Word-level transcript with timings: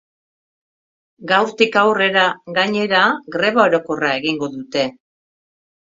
Gaurtik 1.31 1.77
aurrera, 1.83 2.25
gainera, 2.57 3.05
greba 3.39 3.67
orokorra 3.69 4.11
egingo 4.23 4.53
dute. 4.59 4.87